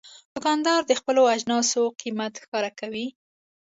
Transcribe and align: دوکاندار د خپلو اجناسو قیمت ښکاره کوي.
دوکاندار 0.33 0.81
د 0.85 0.91
خپلو 0.99 1.21
اجناسو 1.35 1.81
قیمت 2.01 2.33
ښکاره 2.43 2.71
کوي. 2.79 3.07